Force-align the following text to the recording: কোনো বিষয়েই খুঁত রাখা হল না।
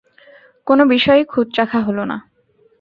কোনো 0.67 0.83
বিষয়েই 0.85 1.25
খুঁত 1.25 1.47
রাখা 1.57 1.79
হল 1.81 1.97
না। 2.03 2.17